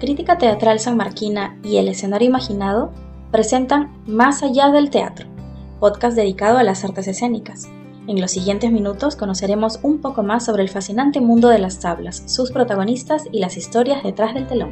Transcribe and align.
Crítica 0.00 0.38
Teatral 0.38 0.78
San 0.78 0.96
Marquina 0.96 1.56
y 1.64 1.78
El 1.78 1.88
Escenario 1.88 2.28
Imaginado 2.28 2.92
presentan 3.32 3.90
Más 4.06 4.44
allá 4.44 4.70
del 4.70 4.90
teatro, 4.90 5.26
podcast 5.80 6.16
dedicado 6.16 6.58
a 6.58 6.62
las 6.62 6.84
artes 6.84 7.08
escénicas. 7.08 7.68
En 8.06 8.20
los 8.20 8.30
siguientes 8.30 8.70
minutos 8.70 9.16
conoceremos 9.16 9.80
un 9.82 10.00
poco 10.00 10.22
más 10.22 10.44
sobre 10.44 10.62
el 10.62 10.68
fascinante 10.68 11.20
mundo 11.20 11.48
de 11.48 11.58
las 11.58 11.80
tablas, 11.80 12.22
sus 12.26 12.52
protagonistas 12.52 13.24
y 13.32 13.40
las 13.40 13.56
historias 13.56 14.04
detrás 14.04 14.34
del 14.34 14.46
telón. 14.46 14.70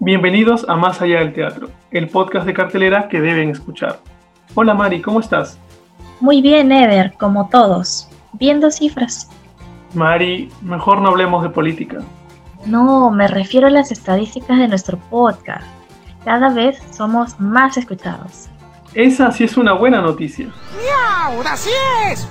Bienvenidos 0.00 0.66
a 0.68 0.74
Más 0.74 1.00
allá 1.00 1.20
del 1.20 1.32
teatro, 1.32 1.70
el 1.92 2.08
podcast 2.08 2.46
de 2.46 2.54
cartelera 2.54 3.08
que 3.08 3.20
deben 3.20 3.50
escuchar. 3.50 4.00
Hola 4.56 4.74
Mari, 4.74 5.00
¿cómo 5.00 5.20
estás? 5.20 5.56
Muy 6.20 6.42
bien, 6.42 6.70
Eder, 6.70 7.14
como 7.18 7.48
todos. 7.48 8.08
Viendo 8.34 8.70
cifras. 8.70 9.28
Mari, 9.94 10.50
mejor 10.62 11.00
no 11.00 11.08
hablemos 11.08 11.42
de 11.42 11.48
política. 11.48 11.98
No, 12.66 13.10
me 13.10 13.26
refiero 13.26 13.66
a 13.66 13.70
las 13.70 13.90
estadísticas 13.90 14.58
de 14.58 14.68
nuestro 14.68 14.98
podcast. 14.98 15.64
Cada 16.24 16.50
vez 16.50 16.78
somos 16.90 17.40
más 17.40 17.76
escuchados. 17.76 18.48
Esa 18.94 19.30
sí 19.32 19.44
es 19.44 19.56
una 19.56 19.72
buena 19.72 20.02
noticia. 20.02 20.48
¡Miau! 20.76 21.42
¡Así 21.46 21.70
es! 22.10 22.28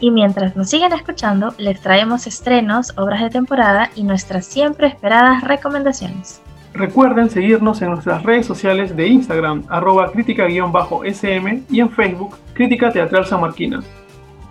Y 0.00 0.10
mientras 0.10 0.56
nos 0.56 0.68
siguen 0.68 0.92
escuchando, 0.92 1.54
les 1.56 1.80
traemos 1.80 2.26
estrenos, 2.26 2.92
obras 2.96 3.20
de 3.22 3.30
temporada 3.30 3.90
y 3.94 4.02
nuestras 4.02 4.46
siempre 4.46 4.88
esperadas 4.88 5.42
recomendaciones. 5.44 6.42
Recuerden 6.80 7.28
seguirnos 7.28 7.82
en 7.82 7.90
nuestras 7.90 8.22
redes 8.22 8.46
sociales 8.46 8.96
de 8.96 9.06
Instagram, 9.06 9.64
arroba 9.68 10.10
crítica-sm 10.10 11.64
y 11.68 11.80
en 11.80 11.90
Facebook, 11.90 12.38
Crítica 12.54 12.90
Teatral 12.90 13.26
San 13.26 13.42
Marquina. 13.42 13.82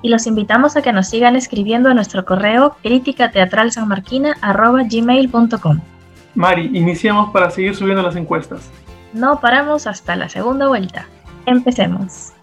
Y 0.03 0.09
los 0.09 0.27
invitamos 0.27 0.77
a 0.77 0.83
que 0.83 0.93
nos 0.93 1.09
sigan 1.09 1.35
escribiendo 1.35 1.89
a 1.89 1.95
nuestro 1.95 2.25
correo 2.25 2.75
críticateatralsanmarquina.gmail.com 2.83 5.79
Mari, 6.35 6.69
iniciamos 6.71 7.31
para 7.31 7.49
seguir 7.49 7.75
subiendo 7.75 8.03
las 8.03 8.15
encuestas. 8.15 8.69
No 9.11 9.39
paramos 9.39 9.87
hasta 9.87 10.15
la 10.15 10.29
segunda 10.29 10.67
vuelta. 10.67 11.07
Empecemos. 11.47 12.33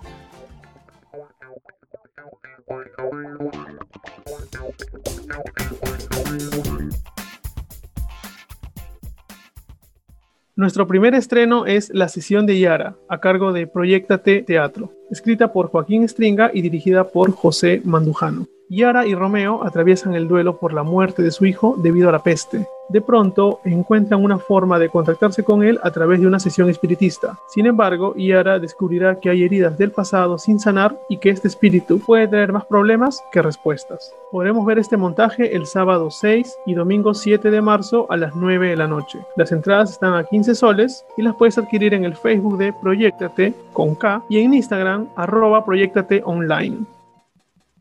Nuestro 10.59 10.87
primer 10.87 11.15
estreno 11.15 11.67
es 11.67 11.91
La 11.93 12.09
sesión 12.09 12.47
de 12.47 12.59
Yara, 12.59 12.97
a 13.11 13.21
cargo 13.21 13.53
de 13.53 13.67
Proyectate 13.67 14.41
Teatro, 14.41 14.91
escrita 15.11 15.53
por 15.53 15.69
Joaquín 15.69 16.09
Stringa 16.09 16.51
y 16.51 16.63
dirigida 16.63 17.05
por 17.09 17.31
José 17.33 17.83
Mandujano. 17.85 18.47
Yara 18.71 19.07
y 19.07 19.15
Romeo 19.15 19.63
atraviesan 19.65 20.15
el 20.15 20.29
duelo 20.29 20.59
por 20.59 20.73
la 20.73 20.83
muerte 20.83 21.23
de 21.23 21.31
su 21.31 21.45
hijo 21.45 21.77
debido 21.83 22.09
a 22.09 22.13
la 22.13 22.23
peste. 22.23 22.67
De 22.89 23.01
pronto 23.01 23.61
encuentran 23.65 24.23
una 24.23 24.39
forma 24.39 24.79
de 24.79 24.89
contactarse 24.89 25.43
con 25.43 25.65
él 25.65 25.79
a 25.83 25.91
través 25.91 26.21
de 26.21 26.27
una 26.27 26.39
sesión 26.39 26.71
espiritista. 26.71 27.39
Sin 27.49 27.67
embargo, 27.67 28.15
Yara 28.17 28.59
descubrirá 28.59 29.19
que 29.19 29.29
hay 29.29 29.43
heridas 29.43 29.77
del 29.77 29.91
pasado 29.91 30.39
sin 30.39 30.61
sanar 30.61 30.97
y 31.09 31.19
que 31.19 31.31
este 31.31 31.49
espíritu 31.49 31.99
puede 31.99 32.29
traer 32.29 32.53
más 32.53 32.65
problemas 32.65 33.23
que 33.33 33.43
respuestas. 33.43 34.15
Podremos 34.31 34.65
ver 34.65 34.79
este 34.79 34.97
montaje 34.97 35.57
el 35.57 35.67
sábado 35.67 36.11
6 36.11 36.59
y 36.67 36.75
domingo 36.75 37.15
7 37.15 37.51
de 37.51 37.61
marzo 37.61 38.07
a 38.11 38.17
las 38.17 38.35
9 38.37 38.71
de 38.71 38.77
la 38.77 38.87
noche. 38.87 39.19
Las 39.37 39.51
entradas 39.51 39.91
están 39.91 40.15
a 40.15 40.25
15 40.25 40.55
soles 40.55 41.05
y 41.17 41.23
las 41.23 41.35
puedes 41.35 41.59
adquirir 41.59 41.95
en 41.95 42.05
el 42.05 42.15
Facebook 42.15 42.59
de 42.59 42.73
Proyectate 42.73 43.55
con 43.73 43.95
K 43.95 44.23
y 44.29 44.39
en 44.39 44.55
Instagram 44.55 45.09
arroba 45.17 45.65
Proyectate 45.65 46.23
Online 46.25 46.96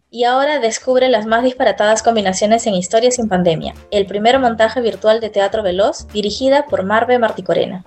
y 0.10 0.24
ahora 0.24 0.60
descubre 0.60 1.10
las 1.10 1.26
más 1.26 1.44
disparatadas 1.44 2.04
combinaciones 2.04 2.66
en 2.68 2.76
Historias 2.76 3.16
sin 3.16 3.28
Pandemia, 3.28 3.74
el 3.92 4.06
primer 4.06 4.40
montaje 4.40 4.82
virtual 4.82 5.20
de 5.20 5.30
teatro 5.30 5.64
veloz 5.64 6.08
dirigida 6.08 6.66
por 6.66 6.84
Marve 6.84 7.20
Marticorena. 7.20 7.84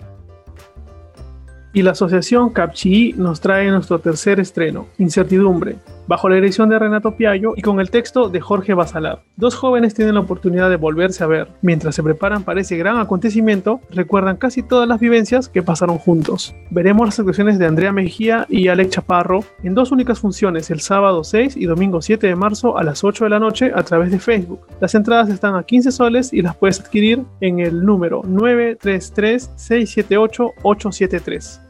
Y 1.79 1.83
la 1.83 1.93
asociación 1.93 2.51
Capchi 2.51 3.13
nos 3.17 3.41
trae 3.41 3.71
nuestro 3.71 4.01
tercer 4.01 4.41
estreno, 4.41 4.89
Incertidumbre, 4.99 5.77
bajo 6.09 6.29
la 6.29 6.35
dirección 6.35 6.69
de 6.69 6.77
Renato 6.77 7.15
Piallo 7.15 7.53
y 7.55 7.63
con 7.63 7.79
el 7.79 7.93
texto 7.93 8.29
de 8.29 8.41
Jorge 8.41 8.75
Basalar. 8.75 9.23
Dos 9.37 9.55
jóvenes 9.55 9.95
tienen 9.95 10.15
la 10.15 10.23
oportunidad 10.23 10.71
de 10.71 10.75
volverse 10.75 11.23
a 11.23 11.29
ver. 11.29 11.47
Mientras 11.63 11.95
se 11.95 12.03
preparan 12.03 12.43
para 12.43 12.63
ese 12.63 12.77
gran 12.77 12.99
acontecimiento, 12.99 13.81
recuerdan 13.91 14.39
casi 14.39 14.65
todas 14.65 14.89
las 14.89 14.99
vivencias 14.99 15.49
que 15.49 15.63
pasaron 15.63 15.99
juntos. 15.99 16.53
Veremos 16.71 17.07
las 17.07 17.21
actuaciones 17.21 17.61
de 17.61 17.67
Andrea 17.67 17.93
Mejía 17.93 18.45
y 18.49 18.67
Alex 18.67 18.95
Chaparro 18.95 19.45
en 19.63 19.77
dos 19.77 19.93
únicas 19.93 20.19
funciones 20.19 20.73
el 20.73 20.81
sábado 20.81 21.23
6 21.23 21.57
y 21.57 21.67
domingo 21.67 22.03
7 22.03 22.27
de 22.27 22.35
marzo 22.35 22.77
a 22.77 22.83
las 22.83 23.05
8 23.05 23.23
de 23.23 23.31
la 23.31 23.39
noche 23.39 23.71
a 23.73 23.85
través 23.85 24.11
de 24.11 24.19
Facebook. 24.19 24.67
Las 24.81 24.97
entradas 24.97 25.29
están 25.29 25.55
a 25.55 25.63
15 25.63 25.93
soles 25.93 26.33
y 26.33 26.43
las 26.43 26.57
puedes 26.57 26.81
adquirir 26.81 27.23
en 27.41 27.61
el 27.61 27.87
número 27.87 28.23
933 28.25 29.53
678 29.55 30.55
873. 30.65 31.68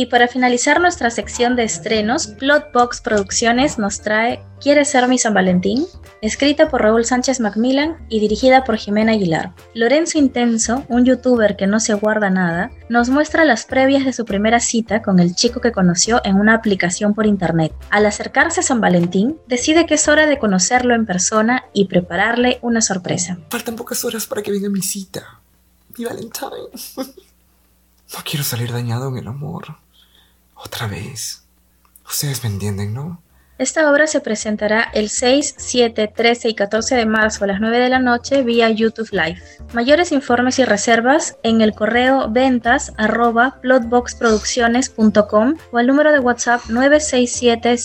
Y 0.00 0.06
para 0.06 0.28
finalizar 0.28 0.80
nuestra 0.80 1.10
sección 1.10 1.56
de 1.56 1.64
estrenos, 1.64 2.28
Plotbox 2.28 3.02
Producciones 3.02 3.78
nos 3.78 4.00
trae 4.00 4.42
¿Quieres 4.58 4.88
ser 4.88 5.06
mi 5.08 5.18
San 5.18 5.34
Valentín? 5.34 5.86
Escrita 6.22 6.70
por 6.70 6.80
Raúl 6.80 7.04
Sánchez 7.04 7.38
Macmillan 7.38 7.98
y 8.08 8.18
dirigida 8.18 8.64
por 8.64 8.78
Jimena 8.78 9.12
Aguilar. 9.12 9.52
Lorenzo 9.74 10.16
Intenso, 10.16 10.86
un 10.88 11.04
youtuber 11.04 11.54
que 11.54 11.66
no 11.66 11.80
se 11.80 11.92
guarda 11.92 12.30
nada, 12.30 12.70
nos 12.88 13.10
muestra 13.10 13.44
las 13.44 13.66
previas 13.66 14.06
de 14.06 14.14
su 14.14 14.24
primera 14.24 14.58
cita 14.58 15.02
con 15.02 15.20
el 15.20 15.34
chico 15.34 15.60
que 15.60 15.70
conoció 15.70 16.22
en 16.24 16.36
una 16.36 16.54
aplicación 16.54 17.12
por 17.12 17.26
internet. 17.26 17.74
Al 17.90 18.06
acercarse 18.06 18.60
a 18.60 18.62
San 18.62 18.80
Valentín, 18.80 19.36
decide 19.48 19.84
que 19.84 19.94
es 19.94 20.08
hora 20.08 20.26
de 20.26 20.38
conocerlo 20.38 20.94
en 20.94 21.04
persona 21.04 21.64
y 21.74 21.88
prepararle 21.88 22.58
una 22.62 22.80
sorpresa. 22.80 23.36
Faltan 23.50 23.76
pocas 23.76 24.02
horas 24.06 24.24
para 24.24 24.42
que 24.42 24.50
venga 24.50 24.70
mi 24.70 24.80
cita. 24.80 25.42
Mi 25.98 26.06
Valentine. 26.06 26.70
No 28.12 28.18
quiero 28.24 28.44
salir 28.44 28.72
dañado 28.72 29.08
en 29.08 29.18
el 29.18 29.28
amor. 29.28 29.76
Otra 30.64 30.86
vez. 30.86 31.44
Ustedes 32.06 32.42
me 32.44 32.50
entienden, 32.50 32.92
¿no? 32.92 33.22
Esta 33.58 33.90
obra 33.90 34.06
se 34.06 34.20
presentará 34.20 34.88
el 34.94 35.10
6, 35.10 35.54
7, 35.58 36.08
13 36.08 36.48
y 36.48 36.54
14 36.54 36.96
de 36.96 37.04
marzo 37.04 37.44
a 37.44 37.46
las 37.46 37.60
9 37.60 37.78
de 37.78 37.90
la 37.90 37.98
noche 37.98 38.42
vía 38.42 38.70
YouTube 38.70 39.10
Live. 39.12 39.42
Mayores 39.74 40.12
informes 40.12 40.58
y 40.58 40.64
reservas 40.64 41.36
en 41.42 41.60
el 41.60 41.74
correo 41.74 42.30
ventas 42.30 42.94
arroba 42.96 43.58
plotboxproducciones.com 43.60 45.56
o 45.72 45.78
al 45.78 45.86
número 45.86 46.10
de 46.10 46.20
WhatsApp 46.20 46.62
967 46.70 47.76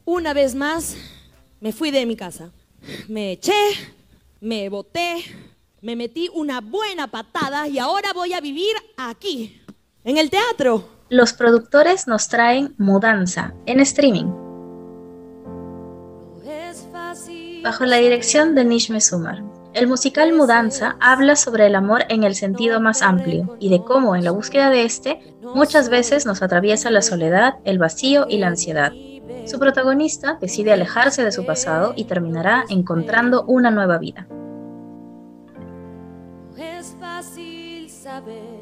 Una 0.04 0.34
vez 0.34 0.56
más, 0.56 0.96
me 1.60 1.70
fui 1.70 1.92
de 1.92 2.04
mi 2.04 2.16
casa. 2.16 2.50
Me 3.08 3.32
eché, 3.32 3.52
me 4.40 4.68
boté, 4.68 5.24
me 5.80 5.96
metí 5.96 6.28
una 6.34 6.60
buena 6.60 7.06
patada 7.06 7.68
y 7.68 7.78
ahora 7.78 8.12
voy 8.12 8.32
a 8.32 8.40
vivir 8.40 8.74
aquí, 8.96 9.60
en 10.04 10.18
el 10.18 10.30
teatro. 10.30 10.88
Los 11.08 11.32
productores 11.32 12.06
nos 12.06 12.28
traen 12.28 12.74
Mudanza 12.78 13.52
en 13.66 13.80
streaming. 13.80 14.26
Bajo 17.62 17.84
la 17.84 17.98
dirección 17.98 18.54
de 18.54 18.64
Nish 18.64 18.90
Sumar. 19.00 19.42
El 19.72 19.86
musical 19.86 20.32
Mudanza 20.32 20.96
habla 21.00 21.36
sobre 21.36 21.66
el 21.66 21.74
amor 21.76 22.04
en 22.08 22.24
el 22.24 22.34
sentido 22.34 22.80
más 22.80 23.02
amplio 23.02 23.56
y 23.60 23.70
de 23.70 23.82
cómo 23.82 24.16
en 24.16 24.24
la 24.24 24.30
búsqueda 24.32 24.68
de 24.68 24.84
este 24.84 25.20
muchas 25.54 25.88
veces 25.88 26.26
nos 26.26 26.42
atraviesa 26.42 26.90
la 26.90 27.02
soledad, 27.02 27.54
el 27.64 27.78
vacío 27.78 28.26
y 28.28 28.38
la 28.38 28.48
ansiedad. 28.48 28.92
Su 29.46 29.58
protagonista 29.58 30.38
decide 30.40 30.72
alejarse 30.72 31.24
de 31.24 31.32
su 31.32 31.44
pasado 31.44 31.92
y 31.96 32.04
terminará 32.04 32.64
encontrando 32.68 33.44
una 33.44 33.70
nueva 33.70 33.98
vida. 33.98 34.26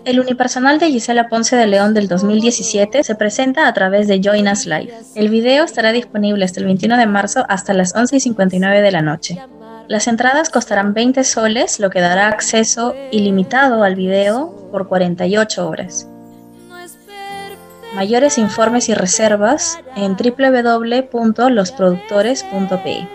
El 0.04 0.20
unipersonal 0.20 0.78
de 0.78 0.90
Gisela 0.90 1.28
Ponce 1.28 1.56
de 1.56 1.66
León 1.66 1.94
del 1.94 2.08
2017 2.08 3.02
se 3.02 3.14
presenta 3.14 3.66
a 3.68 3.74
través 3.74 4.08
de 4.08 4.20
Join 4.22 4.48
Us 4.48 4.66
Live. 4.66 4.92
El 5.14 5.28
video 5.28 5.64
estará 5.64 5.92
disponible 5.92 6.44
hasta 6.44 6.60
el 6.60 6.66
21 6.66 6.96
de 6.96 7.06
marzo 7.06 7.44
hasta 7.48 7.74
las 7.74 7.94
11 7.94 8.16
y 8.16 8.20
59 8.20 8.82
de 8.82 8.90
la 8.90 9.02
noche. 9.02 9.38
Las 9.88 10.06
entradas 10.08 10.50
costarán 10.50 10.94
20 10.94 11.24
soles, 11.24 11.80
lo 11.80 11.90
que 11.90 12.00
dará 12.00 12.28
acceso 12.28 12.94
ilimitado 13.10 13.82
al 13.82 13.96
video 13.96 14.68
por 14.70 14.88
48 14.88 15.68
horas. 15.68 16.09
Mayores 17.94 18.38
informes 18.38 18.88
y 18.88 18.94
reservas 18.94 19.78
en 19.96 20.16
www.losproductores.pe. 20.16 23.08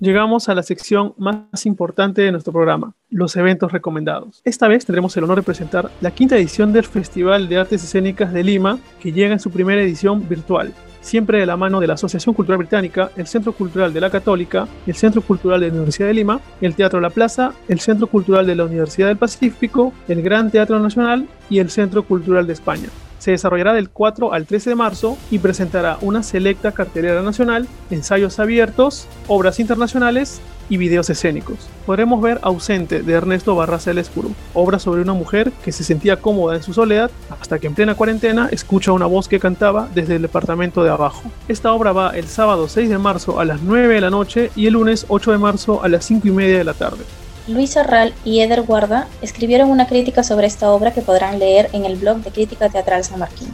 Llegamos 0.00 0.48
a 0.48 0.54
la 0.54 0.62
sección 0.62 1.12
más 1.18 1.66
importante 1.66 2.22
de 2.22 2.30
nuestro 2.30 2.52
programa, 2.52 2.94
los 3.10 3.34
eventos 3.34 3.72
recomendados. 3.72 4.42
Esta 4.44 4.68
vez 4.68 4.86
tendremos 4.86 5.16
el 5.16 5.24
honor 5.24 5.38
de 5.38 5.42
presentar 5.42 5.90
la 6.00 6.12
quinta 6.12 6.36
edición 6.36 6.72
del 6.72 6.84
Festival 6.84 7.48
de 7.48 7.58
Artes 7.58 7.82
Escénicas 7.82 8.32
de 8.32 8.44
Lima, 8.44 8.78
que 9.00 9.10
llega 9.10 9.32
en 9.32 9.40
su 9.40 9.50
primera 9.50 9.82
edición 9.82 10.28
virtual, 10.28 10.72
siempre 11.00 11.40
de 11.40 11.46
la 11.46 11.56
mano 11.56 11.80
de 11.80 11.88
la 11.88 11.94
Asociación 11.94 12.32
Cultural 12.32 12.58
Británica, 12.58 13.10
el 13.16 13.26
Centro 13.26 13.52
Cultural 13.52 13.92
de 13.92 14.00
la 14.00 14.10
Católica, 14.10 14.68
el 14.86 14.94
Centro 14.94 15.20
Cultural 15.20 15.58
de 15.58 15.66
la 15.66 15.74
Universidad 15.74 16.06
de 16.06 16.14
Lima, 16.14 16.40
el 16.60 16.76
Teatro 16.76 17.00
La 17.00 17.10
Plaza, 17.10 17.54
el 17.66 17.80
Centro 17.80 18.06
Cultural 18.06 18.46
de 18.46 18.54
la 18.54 18.66
Universidad 18.66 19.08
del 19.08 19.16
Pacífico, 19.16 19.92
el 20.06 20.22
Gran 20.22 20.52
Teatro 20.52 20.78
Nacional 20.78 21.26
y 21.50 21.58
el 21.58 21.70
Centro 21.70 22.04
Cultural 22.04 22.46
de 22.46 22.52
España 22.52 22.88
se 23.28 23.32
desarrollará 23.32 23.74
del 23.74 23.90
4 23.90 24.32
al 24.32 24.46
13 24.46 24.70
de 24.70 24.76
marzo 24.76 25.18
y 25.30 25.38
presentará 25.38 25.98
una 26.00 26.22
selecta 26.22 26.72
cartelera 26.72 27.20
nacional, 27.20 27.68
ensayos 27.90 28.38
abiertos, 28.38 29.06
obras 29.26 29.60
internacionales 29.60 30.40
y 30.70 30.78
videos 30.78 31.10
escénicos. 31.10 31.68
Podremos 31.84 32.22
ver 32.22 32.38
Ausente 32.40 33.02
de 33.02 33.12
Ernesto 33.12 33.54
Barraza 33.54 33.90
del 33.90 33.98
Escuro, 33.98 34.30
obra 34.54 34.78
sobre 34.78 35.02
una 35.02 35.12
mujer 35.12 35.52
que 35.62 35.72
se 35.72 35.84
sentía 35.84 36.16
cómoda 36.16 36.56
en 36.56 36.62
su 36.62 36.72
soledad 36.72 37.10
hasta 37.38 37.58
que 37.58 37.66
en 37.66 37.74
plena 37.74 37.96
cuarentena 37.96 38.48
escucha 38.50 38.92
una 38.92 39.04
voz 39.04 39.28
que 39.28 39.38
cantaba 39.38 39.90
desde 39.94 40.16
el 40.16 40.22
departamento 40.22 40.82
de 40.82 40.88
abajo. 40.88 41.30
Esta 41.48 41.74
obra 41.74 41.92
va 41.92 42.16
el 42.16 42.28
sábado 42.28 42.66
6 42.66 42.88
de 42.88 42.96
marzo 42.96 43.40
a 43.40 43.44
las 43.44 43.60
9 43.60 43.92
de 43.92 44.00
la 44.00 44.08
noche 44.08 44.50
y 44.56 44.68
el 44.68 44.72
lunes 44.72 45.04
8 45.06 45.32
de 45.32 45.38
marzo 45.38 45.82
a 45.84 45.88
las 45.88 46.06
5 46.06 46.28
y 46.28 46.30
media 46.30 46.56
de 46.56 46.64
la 46.64 46.72
tarde. 46.72 47.04
Luis 47.48 47.78
Arral 47.78 48.12
y 48.26 48.40
Eder 48.40 48.62
Guarda 48.62 49.08
escribieron 49.22 49.70
una 49.70 49.86
crítica 49.86 50.22
sobre 50.22 50.46
esta 50.46 50.70
obra 50.70 50.92
que 50.92 51.00
podrán 51.00 51.38
leer 51.38 51.70
en 51.72 51.86
el 51.86 51.96
blog 51.96 52.18
de 52.18 52.30
Crítica 52.30 52.68
Teatral 52.68 53.04
San 53.04 53.18
Martín. 53.18 53.48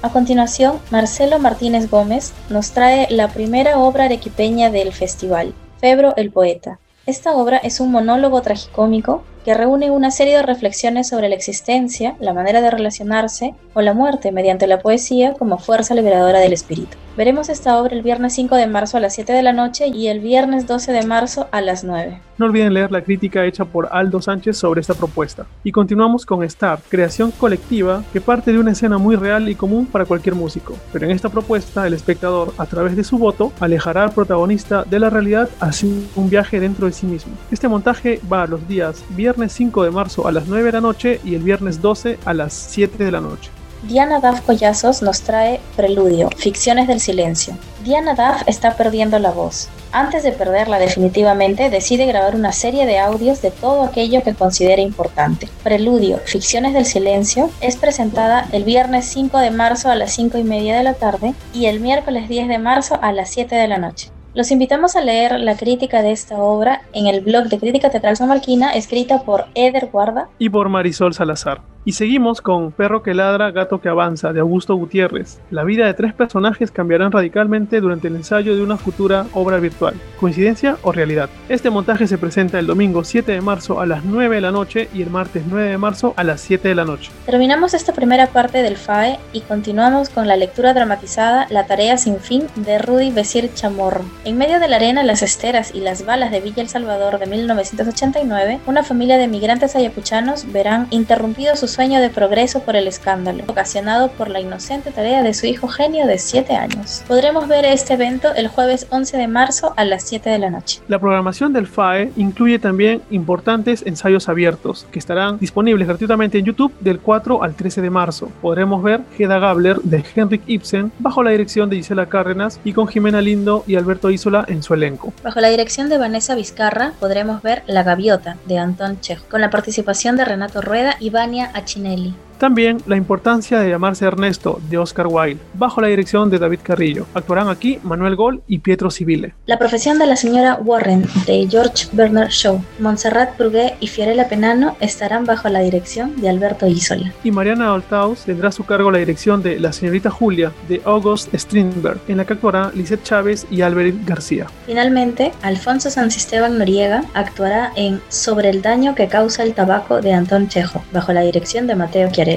A 0.00 0.10
continuación, 0.10 0.78
Marcelo 0.90 1.40
Martínez 1.40 1.90
Gómez 1.90 2.32
nos 2.50 2.70
trae 2.70 3.08
la 3.10 3.28
primera 3.28 3.78
obra 3.78 4.04
arequipeña 4.04 4.70
del 4.70 4.92
festival, 4.92 5.54
Febro 5.80 6.14
el 6.16 6.30
Poeta. 6.30 6.78
Esta 7.04 7.34
obra 7.34 7.56
es 7.56 7.80
un 7.80 7.90
monólogo 7.90 8.42
tragicómico 8.42 9.24
que 9.44 9.54
reúne 9.54 9.90
una 9.90 10.10
serie 10.10 10.36
de 10.36 10.42
reflexiones 10.42 11.08
sobre 11.08 11.28
la 11.28 11.34
existencia, 11.34 12.14
la 12.20 12.32
manera 12.32 12.60
de 12.60 12.70
relacionarse 12.70 13.54
o 13.74 13.80
la 13.80 13.94
muerte 13.94 14.32
mediante 14.32 14.66
la 14.66 14.80
poesía 14.80 15.34
como 15.34 15.58
fuerza 15.58 15.94
liberadora 15.94 16.38
del 16.38 16.52
espíritu. 16.52 16.96
Veremos 17.16 17.50
esta 17.50 17.78
obra 17.78 17.94
el 17.94 18.00
viernes 18.00 18.32
5 18.34 18.56
de 18.56 18.66
marzo 18.66 18.96
a 18.96 19.00
las 19.00 19.14
7 19.14 19.34
de 19.34 19.42
la 19.42 19.52
noche 19.52 19.88
y 19.88 20.08
el 20.08 20.20
viernes 20.20 20.66
12 20.66 20.92
de 20.92 21.06
marzo 21.06 21.46
a 21.52 21.60
las 21.60 21.84
9. 21.84 22.18
No 22.38 22.46
olviden 22.46 22.72
leer 22.72 22.90
la 22.90 23.02
crítica 23.02 23.44
hecha 23.44 23.66
por 23.66 23.90
Aldo 23.92 24.22
Sánchez 24.22 24.56
sobre 24.56 24.80
esta 24.80 24.94
propuesta. 24.94 25.46
Y 25.62 25.72
continuamos 25.72 26.24
con 26.24 26.42
Star, 26.44 26.80
creación 26.88 27.30
colectiva 27.30 28.02
que 28.14 28.22
parte 28.22 28.52
de 28.52 28.58
una 28.58 28.72
escena 28.72 28.96
muy 28.96 29.16
real 29.16 29.50
y 29.50 29.54
común 29.54 29.84
para 29.84 30.06
cualquier 30.06 30.34
músico. 30.34 30.74
Pero 30.90 31.04
en 31.04 31.12
esta 31.12 31.28
propuesta, 31.28 31.86
el 31.86 31.92
espectador, 31.92 32.54
a 32.56 32.64
través 32.64 32.96
de 32.96 33.04
su 33.04 33.18
voto, 33.18 33.52
alejará 33.60 34.04
al 34.04 34.12
protagonista 34.12 34.84
de 34.84 34.98
la 34.98 35.10
realidad 35.10 35.50
hacia 35.60 35.90
un 36.16 36.30
viaje 36.30 36.60
dentro 36.60 36.86
de 36.86 36.92
sí 36.92 37.04
mismo. 37.04 37.34
Este 37.50 37.68
montaje 37.68 38.20
va 38.32 38.44
a 38.44 38.46
los 38.46 38.66
días 38.66 39.04
viernes 39.10 39.31
5 39.48 39.84
de 39.84 39.90
marzo 39.90 40.26
a 40.26 40.32
las 40.32 40.46
9 40.46 40.66
de 40.66 40.72
la 40.72 40.80
noche 40.80 41.20
y 41.24 41.34
el 41.34 41.42
viernes 41.42 41.80
12 41.80 42.18
a 42.24 42.34
las 42.34 42.52
7 42.52 43.04
de 43.04 43.10
la 43.10 43.20
noche. 43.20 43.50
Diana 43.82 44.20
Duff 44.20 44.42
Collazos 44.42 45.02
nos 45.02 45.22
trae 45.22 45.58
Preludio, 45.74 46.30
Ficciones 46.36 46.86
del 46.86 47.00
Silencio. 47.00 47.54
Diana 47.82 48.14
Duff 48.14 48.42
está 48.46 48.76
perdiendo 48.76 49.18
la 49.18 49.32
voz. 49.32 49.68
Antes 49.90 50.22
de 50.22 50.30
perderla 50.30 50.78
definitivamente, 50.78 51.68
decide 51.68 52.06
grabar 52.06 52.36
una 52.36 52.52
serie 52.52 52.86
de 52.86 53.00
audios 53.00 53.42
de 53.42 53.50
todo 53.50 53.82
aquello 53.82 54.22
que 54.22 54.34
considera 54.34 54.80
importante. 54.80 55.48
Preludio, 55.64 56.18
Ficciones 56.24 56.74
del 56.74 56.86
Silencio, 56.86 57.50
es 57.60 57.74
presentada 57.76 58.46
el 58.52 58.62
viernes 58.62 59.06
5 59.06 59.38
de 59.38 59.50
marzo 59.50 59.90
a 59.90 59.96
las 59.96 60.14
5 60.14 60.38
y 60.38 60.44
media 60.44 60.76
de 60.76 60.84
la 60.84 60.94
tarde 60.94 61.34
y 61.52 61.66
el 61.66 61.80
miércoles 61.80 62.28
10 62.28 62.46
de 62.46 62.58
marzo 62.58 63.00
a 63.02 63.10
las 63.10 63.30
7 63.30 63.56
de 63.56 63.66
la 63.66 63.78
noche. 63.78 64.12
Los 64.34 64.50
invitamos 64.50 64.96
a 64.96 65.02
leer 65.02 65.38
la 65.40 65.58
crítica 65.58 66.00
de 66.00 66.12
esta 66.12 66.38
obra 66.38 66.80
en 66.94 67.06
el 67.06 67.20
blog 67.20 67.48
de 67.48 67.58
Crítica 67.58 67.90
Teatral 67.90 68.16
San 68.16 68.28
Marquina, 68.28 68.70
escrita 68.70 69.24
por 69.24 69.44
Eder 69.54 69.90
Guarda 69.92 70.30
y 70.38 70.48
por 70.48 70.70
Marisol 70.70 71.12
Salazar. 71.12 71.71
Y 71.84 71.94
seguimos 71.94 72.40
con 72.40 72.70
Perro 72.70 73.02
que 73.02 73.12
ladra, 73.12 73.50
gato 73.50 73.80
que 73.80 73.88
avanza, 73.88 74.32
de 74.32 74.38
Augusto 74.38 74.76
Gutiérrez. 74.76 75.40
La 75.50 75.64
vida 75.64 75.84
de 75.84 75.94
tres 75.94 76.14
personajes 76.14 76.70
cambiarán 76.70 77.10
radicalmente 77.10 77.80
durante 77.80 78.06
el 78.06 78.14
ensayo 78.14 78.54
de 78.54 78.62
una 78.62 78.76
futura 78.76 79.26
obra 79.32 79.58
virtual. 79.58 79.94
¿Coincidencia 80.20 80.76
o 80.82 80.92
realidad? 80.92 81.28
Este 81.48 81.70
montaje 81.70 82.06
se 82.06 82.18
presenta 82.18 82.60
el 82.60 82.68
domingo 82.68 83.02
7 83.02 83.32
de 83.32 83.40
marzo 83.40 83.80
a 83.80 83.86
las 83.86 84.04
9 84.04 84.36
de 84.36 84.40
la 84.40 84.52
noche 84.52 84.88
y 84.94 85.02
el 85.02 85.10
martes 85.10 85.42
9 85.50 85.70
de 85.70 85.78
marzo 85.78 86.14
a 86.16 86.22
las 86.22 86.40
7 86.42 86.68
de 86.68 86.76
la 86.76 86.84
noche. 86.84 87.10
Terminamos 87.26 87.74
esta 87.74 87.92
primera 87.92 88.28
parte 88.28 88.62
del 88.62 88.76
FAE 88.76 89.18
y 89.32 89.40
continuamos 89.40 90.08
con 90.08 90.28
la 90.28 90.36
lectura 90.36 90.74
dramatizada 90.74 91.48
La 91.50 91.66
tarea 91.66 91.98
sin 91.98 92.20
fin 92.20 92.46
de 92.54 92.78
Rudy 92.78 93.10
Besir 93.10 93.52
Chamorro. 93.54 94.04
En 94.24 94.38
medio 94.38 94.60
de 94.60 94.68
la 94.68 94.76
arena, 94.76 95.02
las 95.02 95.22
esteras 95.22 95.74
y 95.74 95.80
las 95.80 96.06
balas 96.06 96.30
de 96.30 96.40
Villa 96.40 96.62
El 96.62 96.68
Salvador 96.68 97.18
de 97.18 97.26
1989, 97.26 98.60
una 98.68 98.84
familia 98.84 99.18
de 99.18 99.26
migrantes 99.26 99.74
ayacuchanos 99.74 100.52
verán 100.52 100.86
interrumpidos 100.90 101.58
sus 101.58 101.71
sueño 101.72 102.00
de 102.00 102.10
progreso 102.10 102.60
por 102.60 102.76
el 102.76 102.86
escándalo, 102.86 103.44
ocasionado 103.46 104.10
por 104.12 104.28
la 104.28 104.40
inocente 104.40 104.90
tarea 104.90 105.22
de 105.22 105.32
su 105.32 105.46
hijo 105.46 105.68
genio 105.68 106.06
de 106.06 106.18
7 106.18 106.54
años. 106.54 107.02
Podremos 107.08 107.48
ver 107.48 107.64
este 107.64 107.94
evento 107.94 108.34
el 108.34 108.48
jueves 108.48 108.86
11 108.90 109.16
de 109.16 109.26
marzo 109.26 109.72
a 109.76 109.84
las 109.84 110.02
7 110.04 110.28
de 110.28 110.38
la 110.38 110.50
noche. 110.50 110.80
La 110.88 110.98
programación 110.98 111.52
del 111.52 111.66
FAE 111.66 112.12
incluye 112.16 112.58
también 112.58 113.02
importantes 113.10 113.82
ensayos 113.86 114.28
abiertos 114.28 114.86
que 114.92 114.98
estarán 114.98 115.38
disponibles 115.38 115.88
gratuitamente 115.88 116.38
en 116.38 116.44
YouTube 116.44 116.72
del 116.80 117.00
4 117.00 117.42
al 117.42 117.54
13 117.54 117.80
de 117.80 117.90
marzo. 117.90 118.30
Podremos 118.42 118.82
ver 118.82 119.00
Hedda 119.18 119.38
Gabler 119.38 119.78
de 119.80 120.04
Henrik 120.14 120.42
Ibsen 120.46 120.92
bajo 120.98 121.22
la 121.22 121.30
dirección 121.30 121.70
de 121.70 121.76
Gisela 121.76 122.06
Cárdenas 122.06 122.60
y 122.64 122.74
con 122.74 122.86
Jimena 122.86 123.22
Lindo 123.22 123.64
y 123.66 123.76
Alberto 123.76 124.10
Isola 124.10 124.44
en 124.48 124.62
su 124.62 124.74
elenco. 124.74 125.12
Bajo 125.24 125.40
la 125.40 125.48
dirección 125.48 125.88
de 125.88 125.96
Vanessa 125.96 126.34
Vizcarra 126.34 126.92
podremos 127.00 127.40
ver 127.42 127.62
La 127.66 127.82
Gaviota 127.82 128.36
de 128.46 128.58
Anton 128.58 129.00
Chejo 129.00 129.24
con 129.30 129.40
la 129.40 129.50
participación 129.50 130.16
de 130.16 130.26
Renato 130.26 130.60
Rueda 130.60 130.96
y 131.00 131.10
Vania 131.10 131.50
Patinelli. 131.62 132.12
También 132.42 132.78
la 132.88 132.96
importancia 132.96 133.60
de 133.60 133.70
llamarse 133.70 134.04
Ernesto 134.04 134.60
de 134.68 134.76
Oscar 134.76 135.06
Wilde, 135.06 135.40
bajo 135.54 135.80
la 135.80 135.86
dirección 135.86 136.28
de 136.28 136.40
David 136.40 136.58
Carrillo. 136.60 137.06
Actuarán 137.14 137.48
aquí 137.48 137.78
Manuel 137.84 138.16
Gol 138.16 138.42
y 138.48 138.58
Pietro 138.58 138.90
Civile. 138.90 139.34
La 139.46 139.60
profesión 139.60 139.96
de 140.00 140.06
la 140.06 140.16
señora 140.16 140.56
Warren 140.56 141.06
de 141.24 141.46
George 141.48 141.86
Bernard 141.92 142.30
Shaw, 142.30 142.60
Montserrat 142.80 143.38
Brugué 143.38 143.76
y 143.78 143.86
Fiorella 143.86 144.28
Penano 144.28 144.76
estarán 144.80 145.24
bajo 145.24 145.48
la 145.50 145.60
dirección 145.60 146.20
de 146.20 146.30
Alberto 146.30 146.66
Isola. 146.66 147.12
Y 147.22 147.30
Mariana 147.30 147.74
Oltaus 147.74 148.24
tendrá 148.24 148.48
a 148.48 148.52
su 148.52 148.64
cargo 148.64 148.90
la 148.90 148.98
dirección 148.98 149.40
de 149.40 149.60
La 149.60 149.72
señorita 149.72 150.10
Julia 150.10 150.50
de 150.68 150.82
August 150.84 151.32
Strindberg, 151.32 152.00
en 152.08 152.16
la 152.16 152.24
que 152.24 152.32
actuará 152.32 152.72
Lisette 152.74 153.04
Chávez 153.04 153.46
y 153.52 153.60
Albert 153.60 154.04
García. 154.04 154.48
Finalmente, 154.66 155.30
Alfonso 155.42 155.90
Sansisteban 155.90 156.58
Noriega 156.58 157.04
actuará 157.14 157.70
en 157.76 158.00
Sobre 158.08 158.50
el 158.50 158.62
daño 158.62 158.96
que 158.96 159.06
causa 159.06 159.44
el 159.44 159.54
tabaco 159.54 160.00
de 160.00 160.12
Antón 160.12 160.48
Chejo, 160.48 160.82
bajo 160.92 161.12
la 161.12 161.20
dirección 161.20 161.68
de 161.68 161.76
Mateo 161.76 162.10
Chiarelli. 162.10 162.31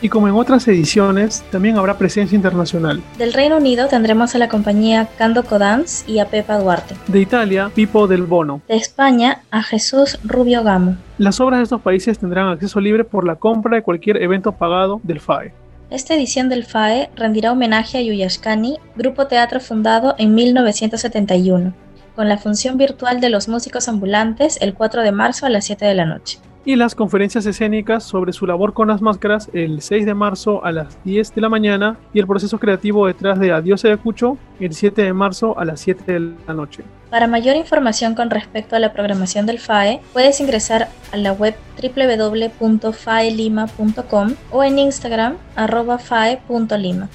Y 0.00 0.08
como 0.08 0.28
en 0.28 0.34
otras 0.34 0.66
ediciones, 0.68 1.44
también 1.50 1.76
habrá 1.76 1.98
presencia 1.98 2.36
internacional. 2.36 3.02
Del 3.18 3.32
Reino 3.32 3.56
Unido 3.56 3.88
tendremos 3.88 4.34
a 4.34 4.38
la 4.38 4.48
compañía 4.48 5.08
Cando 5.18 5.44
Codans 5.44 6.04
y 6.06 6.18
a 6.18 6.26
Pepa 6.26 6.58
Duarte. 6.58 6.94
De 7.08 7.20
Italia, 7.20 7.70
Pipo 7.74 8.06
del 8.06 8.22
Bono. 8.22 8.62
De 8.68 8.76
España, 8.76 9.42
a 9.50 9.62
Jesús 9.62 10.18
Rubio 10.24 10.62
Gamo. 10.62 10.96
Las 11.18 11.40
obras 11.40 11.58
de 11.58 11.64
estos 11.64 11.80
países 11.80 12.18
tendrán 12.18 12.48
acceso 12.48 12.80
libre 12.80 13.04
por 13.04 13.26
la 13.26 13.36
compra 13.36 13.76
de 13.76 13.82
cualquier 13.82 14.22
evento 14.22 14.52
pagado 14.52 15.00
del 15.02 15.20
FAE. 15.20 15.52
Esta 15.90 16.14
edición 16.14 16.48
del 16.48 16.64
FAE 16.64 17.10
rendirá 17.14 17.52
homenaje 17.52 17.98
a 17.98 18.02
Yuyashkani, 18.02 18.78
grupo 18.96 19.26
teatro 19.26 19.60
fundado 19.60 20.14
en 20.18 20.34
1971, 20.34 21.74
con 22.16 22.28
la 22.28 22.38
función 22.38 22.78
virtual 22.78 23.20
de 23.20 23.30
los 23.30 23.48
músicos 23.48 23.88
ambulantes 23.88 24.58
el 24.60 24.74
4 24.74 25.02
de 25.02 25.12
marzo 25.12 25.46
a 25.46 25.50
las 25.50 25.66
7 25.66 25.84
de 25.84 25.94
la 25.94 26.06
noche. 26.06 26.38
Y 26.64 26.76
las 26.76 26.94
conferencias 26.94 27.44
escénicas 27.46 28.04
sobre 28.04 28.32
su 28.32 28.46
labor 28.46 28.72
con 28.72 28.86
las 28.88 29.02
máscaras 29.02 29.50
el 29.52 29.82
6 29.82 30.06
de 30.06 30.14
marzo 30.14 30.64
a 30.64 30.70
las 30.72 31.02
10 31.04 31.34
de 31.34 31.40
la 31.40 31.48
mañana 31.48 31.96
y 32.12 32.18
el 32.20 32.26
proceso 32.26 32.58
creativo 32.58 33.06
detrás 33.06 33.38
de 33.38 33.52
Adiós 33.52 33.84
Ayacucho 33.84 34.36
el 34.60 34.74
7 34.74 35.02
de 35.02 35.12
marzo 35.12 35.58
a 35.58 35.64
las 35.64 35.80
7 35.80 36.12
de 36.12 36.32
la 36.46 36.54
noche. 36.54 36.84
Para 37.10 37.26
mayor 37.26 37.56
información 37.56 38.14
con 38.14 38.30
respecto 38.30 38.76
a 38.76 38.78
la 38.78 38.92
programación 38.92 39.46
del 39.46 39.58
FAE, 39.58 40.00
puedes 40.12 40.38
ingresar 40.40 40.90
a 41.12 41.16
la 41.16 41.32
web 41.32 41.56
www.faelima.com 41.80 44.34
o 44.50 44.64
en 44.64 44.78
Instagram 44.78 45.36
arroba 45.56 45.98
fae.lima. 45.98 47.08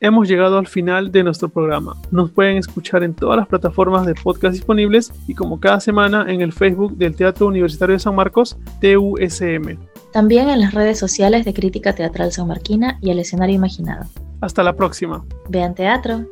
Hemos 0.00 0.28
llegado 0.28 0.58
al 0.58 0.66
final 0.66 1.10
de 1.10 1.24
nuestro 1.24 1.48
programa. 1.48 1.96
Nos 2.10 2.30
pueden 2.30 2.58
escuchar 2.58 3.02
en 3.04 3.14
todas 3.14 3.38
las 3.38 3.48
plataformas 3.48 4.04
de 4.04 4.14
podcast 4.14 4.52
disponibles 4.52 5.10
y 5.26 5.34
como 5.34 5.58
cada 5.58 5.80
semana 5.80 6.26
en 6.28 6.42
el 6.42 6.52
Facebook 6.52 6.98
del 6.98 7.16
Teatro 7.16 7.46
Universitario 7.46 7.94
de 7.94 8.00
San 8.00 8.14
Marcos, 8.14 8.58
TUSM. 8.82 9.78
También 10.12 10.50
en 10.50 10.60
las 10.60 10.74
redes 10.74 10.98
sociales 10.98 11.46
de 11.46 11.54
Crítica 11.54 11.94
Teatral 11.94 12.32
San 12.32 12.48
Marquina 12.48 12.98
y 13.00 13.10
el 13.10 13.18
escenario 13.18 13.56
imaginado. 13.56 14.04
Hasta 14.42 14.62
la 14.62 14.76
próxima. 14.76 15.24
Vean 15.48 15.74
teatro. 15.74 16.26